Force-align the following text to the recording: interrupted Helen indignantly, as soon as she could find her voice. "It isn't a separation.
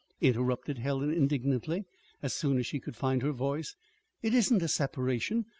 interrupted 0.19 0.79
Helen 0.79 1.13
indignantly, 1.13 1.85
as 2.23 2.33
soon 2.33 2.57
as 2.57 2.65
she 2.65 2.79
could 2.79 2.95
find 2.95 3.21
her 3.21 3.31
voice. 3.31 3.75
"It 4.23 4.33
isn't 4.33 4.63
a 4.63 4.67
separation. 4.67 5.45